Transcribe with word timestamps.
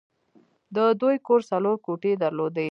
د 0.75 0.77
دوی 1.01 1.15
کور 1.27 1.41
څلور 1.51 1.75
کوټې 1.85 2.13
درلودې 2.23 2.67